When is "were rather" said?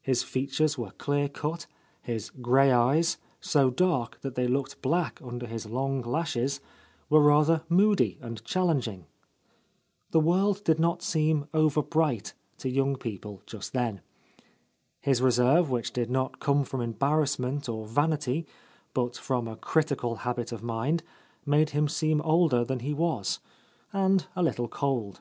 7.10-7.62